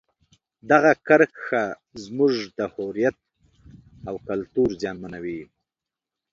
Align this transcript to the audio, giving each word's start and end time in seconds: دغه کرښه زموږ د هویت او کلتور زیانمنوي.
دغه 0.71 0.91
کرښه 1.07 1.63
زموږ 2.03 2.33
د 2.57 2.59
هویت 2.73 3.17
او 4.07 4.15
کلتور 4.29 4.67
زیانمنوي. 4.81 5.41